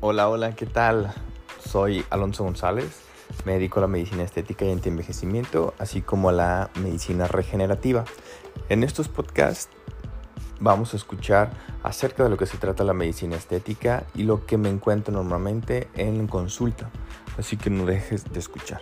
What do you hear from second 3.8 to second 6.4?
a la medicina estética y anti-envejecimiento, así como a